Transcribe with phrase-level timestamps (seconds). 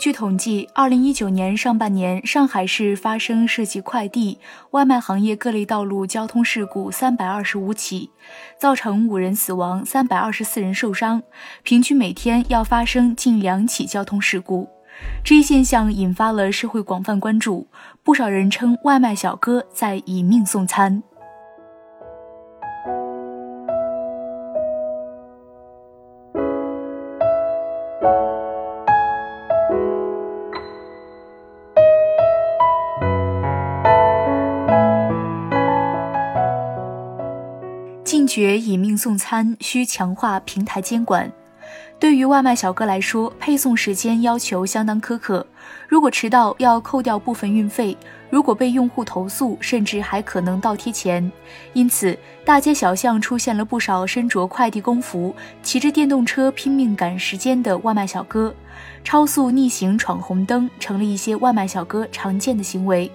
[0.00, 4.38] 据统计，二零一九年上半年，上海市发生涉及快递、
[4.72, 8.10] 外卖行业各类道路交通事故三百二十五起，
[8.58, 11.22] 造成五人死亡、三百二十四人受伤，
[11.62, 14.68] 平均每天要发生近两起交通事故。
[15.22, 17.68] 这一现象引发了社会广泛关注，
[18.02, 21.02] 不少人称外卖小哥在以命送餐。
[38.32, 41.30] 禁绝以命送餐，需强化平台监管。
[42.00, 45.46] 对于外卖小哥来说，配送时间要求相当苛刻，
[45.86, 47.94] 如果迟到要扣掉部分运费，
[48.30, 51.30] 如果被用户投诉，甚至还可能倒贴钱。
[51.74, 58.54] 因此，大街小巷出现了不少身着快递工服、骑着电动车拼命赶时间的外卖小哥，
[59.04, 63.12] 超速逆行闯红灯成了一些外卖小哥常见的行为。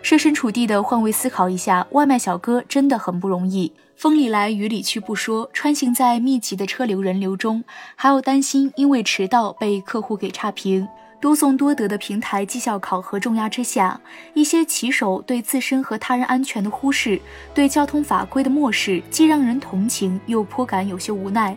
[0.00, 3.70] 设身处地的换位思考一下，外卖小哥真的很不容易。
[3.96, 10.86] 风里来雨里去不说，穿行在密集的车流人流中，还要担心因为迟到被客户给差评。
[11.18, 13.98] 多送多得的平台绩效考核重压之下，
[14.34, 17.18] 一些骑手对自身和他人安全的忽视，
[17.54, 21.56] 对交通法规的漠视，既让人同情，又颇感有些无奈。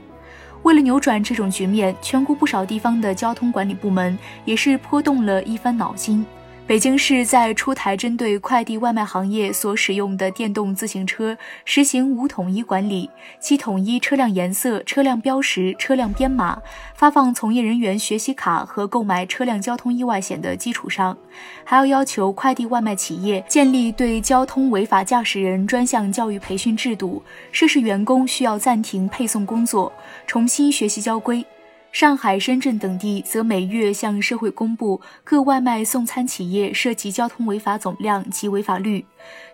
[0.64, 6.26] 为了扭转这种局面，全国不少地方的交通管理部门也是颇动了一番脑筋。
[6.70, 16.62] 北京市在出台针对快递外卖行业所使用的电动自行车实行无统一管理，即统一车辆颜色、车辆标识、车辆编码，
[16.94, 21.18] 发放从业人员学习卡和购买车辆交通意外险的基础上，
[21.64, 29.92] 还要要求快递外卖企业建立对交通违法驾驶人专项教育培训制度，涉事员工需要暂停配送工作，
[30.28, 31.44] 重新学习交规。
[31.92, 39.06] 上海、深圳等地则每月向社会公布各外卖送餐企业涉及交通违法总量及违法率，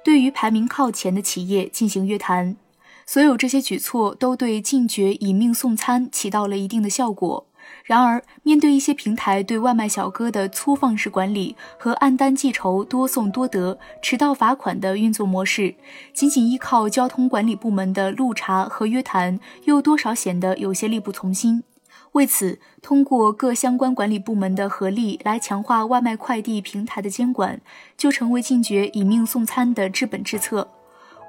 [0.03, 2.57] 对于排名靠前的企业进行约谈。
[3.05, 7.47] 所有这些举措都对禁绝以命送餐起到了一定的效果。
[7.83, 15.73] 然而，面对一些平台对外卖小哥的粗放式管理和按单计酬、多送多得、迟到罚款的运作模式，
[16.13, 21.63] 仅仅依靠交通管理部门的路查和约谈，又多少显得有些力不从心。
[22.15, 27.59] 为此，通过各相关管理部门的合力来强化外卖快递平台的监管，
[27.97, 30.69] 就成为禁绝以命送餐的治本之策。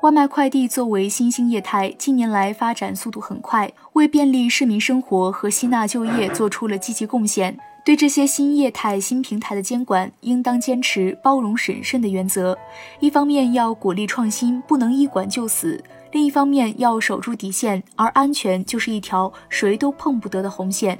[0.02, 7.58] 外卖快递作为新兴业态，近年来发展速度很快，为便利市民生活和吸纳就业做出了积极贡献。
[7.84, 12.56] 对这些新业态、新平台的监管，应当坚持包容审慎的原则。
[13.00, 15.82] 一方面要鼓励创新，不能一管就死。
[16.16, 20.98] 另一方面要守住底线，而安全就是一条谁都碰不得的红线。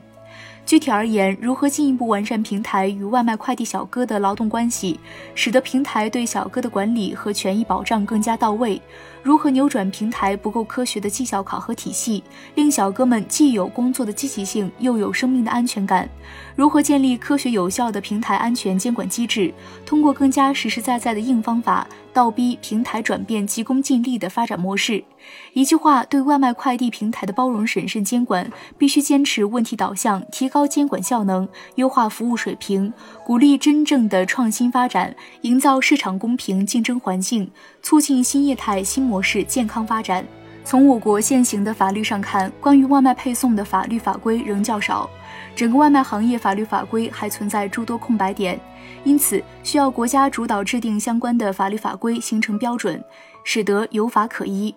[0.67, 5.01] 具体而言，如何进一步完善平台与外卖快递小哥的劳动关系，
[5.35, 8.79] 使得平台对小哥的管理和权益保障更加到位？
[9.23, 12.23] 如何扭转平台不够科学的绩效考核体系，
[12.55, 16.07] 令小哥们既有工作的积极性，又有生命的安全感？
[16.55, 19.55] 如何建立科学有效的平台安全监管机制？
[19.87, 25.05] 通过更加实实在在的硬方法，倒逼平台转变急功近利的发展模式。
[25.53, 32.91] 一句话，对外卖快递平台的包容审慎监管，必须坚持问题导向，提高监管效能，优化服务水平，
[33.23, 37.51] 鼓励真正的创新发展，营造市场公平竞争环境，
[37.83, 39.21] 促进新业态新模。
[39.27, 40.25] 式健康发展。
[40.67, 45.09] 从我国现行的法律上看，关于外卖配送的法律法规仍较少，
[45.55, 48.59] 整个外卖行业法律法规还存在诸多空白点，
[49.05, 53.01] 因此需要国家主导制定相关的法律法规，形成标准，
[53.45, 54.75] 使得有法可依。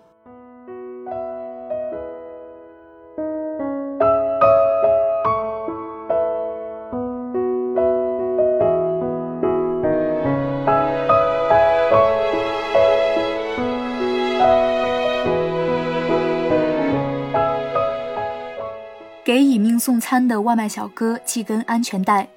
[19.29, 22.27] 给以命送餐的外卖小哥系根安全带。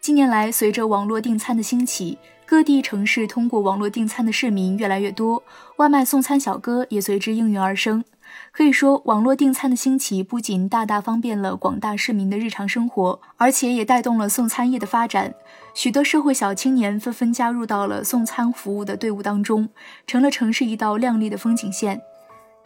[0.00, 5.40] 近年来，随着网络订餐的兴起，各地城市通过网络订餐的市民越来越多，
[5.76, 8.02] 外卖送餐小哥也随之应运而生。
[8.50, 15.32] 可以说，网络订餐的兴起不仅大大方便了广大市民的日常生活，而且也带动了送餐业的发展。
[15.72, 19.68] 许多社会小青年纷纷加入到了送餐服务的队伍当中，
[20.04, 22.02] 成了城市一道亮丽的风景线。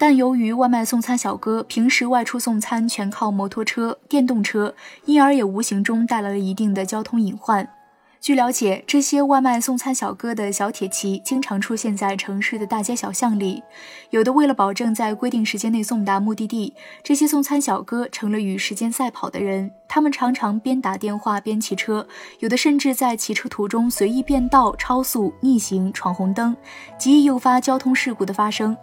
[0.00, 4.74] 但由于外卖送餐小哥平时外出送餐全靠摩托车、电动车，
[5.06, 7.68] 因而也无形中带来了一定的交通隐患。
[8.20, 13.62] 据了解，这些外卖送餐小哥的小铁骑经常出现在城市的大街小巷里，
[14.10, 19.72] 有的为了保证在规定时间内送达目的地，这些送餐小哥成了与时间赛跑的人。
[19.88, 22.06] 他们常常边打电话边骑车，
[22.40, 26.54] 有的甚至在骑车途中随意变道、超速、逆行、闯红灯，
[26.98, 28.76] 极易诱发交通事故的发生。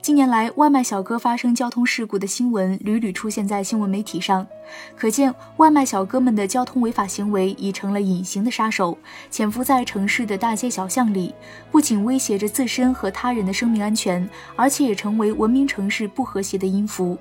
[0.00, 4.46] 近年来，外卖小哥发生交通事故的新闻屡屡出现在新闻媒体上，
[4.96, 8.96] 可见外卖小哥们的交通违法行为已成了隐形的杀手，
[9.30, 11.34] 潜伏在城市的大街小巷里，
[11.72, 17.18] 不仅威胁着自身和他人的生命安全，而且也成为文明城市不和谐的音符。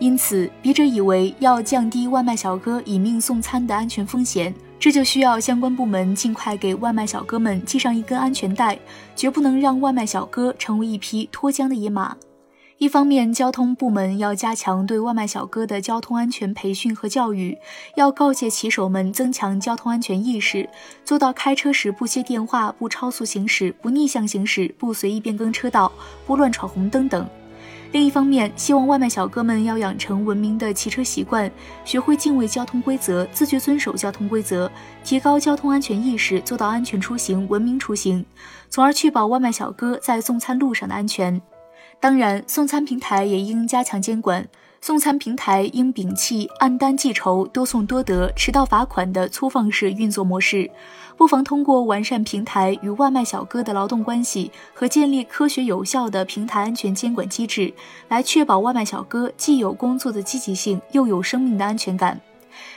[0.00, 4.52] 因此，笔者以为要降低外卖小哥以命送餐的安全风险。
[4.78, 8.78] 这就需要相关部门尽快给外卖小哥们系上一根安全带，
[9.14, 12.16] 绝不能让外卖小哥成为一匹脱缰的野马。
[12.78, 17.58] 一方面，交通部门要加强对外卖小哥的交通安全培训和教育，
[17.94, 20.66] 要告诫骑手们增强交通安全意识，
[21.04, 25.92] 做到开车时不接电话、不超速行驶、不逆向行驶、不随意变更车道、
[26.26, 27.28] 不乱闯红灯等。
[27.92, 31.50] 另一方面，希望外卖小哥们要养成文明的骑车习惯，
[31.84, 34.70] 学会敬畏交通规则，自觉遵守交通规则，
[35.02, 38.24] 提高交通安全意识，做到安全出行、文明出行，
[38.68, 41.42] 从而确保外卖小哥在送餐路上的安全。
[41.98, 44.46] 当然，送餐平台也应加强监管。
[44.82, 50.70] 送餐平台应摒弃按单计酬、多送多得、迟到罚款的粗放式运作模式，
[51.18, 57.74] 不妨通过完善平台与外卖小哥的劳动关系和建立科学有效的平台安全监管机制，
[58.08, 62.18] 来确保外卖小哥既有工作的积极性，又有生命的安全感。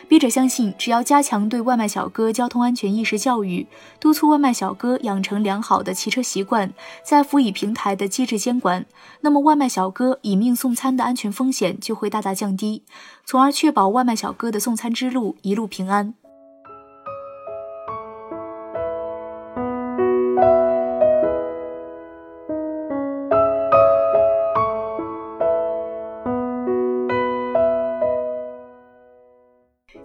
[0.08, 3.68] 笔者相信，只要加强对外卖小哥交通安全意识教育，
[4.00, 8.86] 督促外卖小哥养成良好的骑车习惯，再辅以平台的机制监管，
[9.22, 12.84] 那么外卖小哥以命送餐的安全风险就会大大降低，
[13.26, 16.14] 从而确保外卖小哥的送餐之路一路平安。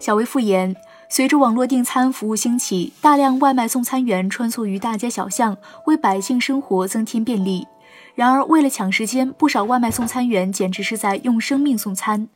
[0.09, 0.75] 小微复言，
[1.11, 7.67] 随着网络订餐服务兴起，大量外卖送餐员穿梭于大街小巷，为百姓生活增添便利。
[8.15, 12.27] 然而，为了抢时间，不少外卖送餐员简直是在用生命送餐，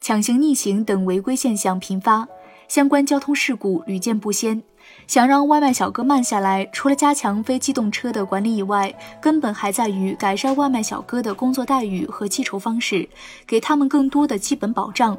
[0.00, 2.28] 抢行、逆行等违规现象频发，
[2.68, 4.62] 相关交通事故屡见不鲜。
[5.08, 13.08] 想让外卖小哥慢下来，除了加强非机动车的管理以外，根本还在于改善外卖小哥的工作待遇和计酬方式，
[13.48, 15.18] 给他们更多的基本保障。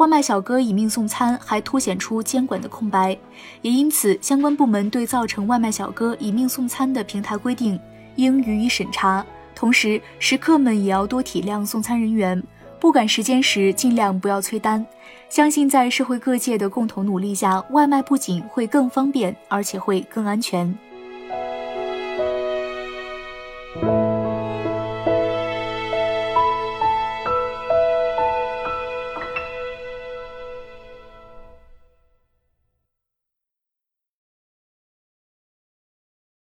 [0.00, 3.14] 外卖小哥以命送餐，还凸显出监管的空白，
[3.60, 7.78] 也因此，相关部门对造成外卖小哥以命送餐的平台规定
[8.16, 9.22] 应予以审查。
[9.54, 12.42] 同时，食客们也要多体谅送餐人员，
[12.80, 14.84] 不赶时间时尽量不要催单。
[15.28, 20.74] 相信在社会各界的共同努力下，外卖不仅会更方便，而且会更安全。